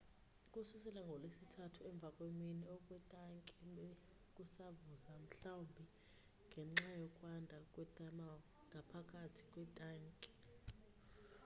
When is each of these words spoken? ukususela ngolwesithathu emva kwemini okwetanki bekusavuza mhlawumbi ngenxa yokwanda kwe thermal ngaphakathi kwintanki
ukususela 0.47 1.01
ngolwesithathu 1.03 1.79
emva 1.89 2.09
kwemini 2.17 2.65
okwetanki 2.75 3.55
bekusavuza 3.75 5.11
mhlawumbi 5.23 5.83
ngenxa 6.47 6.91
yokwanda 7.01 7.57
kwe 7.71 7.83
thermal 7.95 8.37
ngaphakathi 8.69 9.41
kwintanki 9.51 10.29